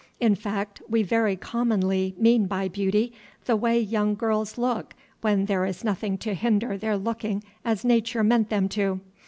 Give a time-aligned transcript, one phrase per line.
[0.19, 3.13] In fact, we very commonly mean by beauty
[3.45, 8.23] the way young girls look when there is nothing to hinder their looking as Nature
[8.23, 8.99] meant them to.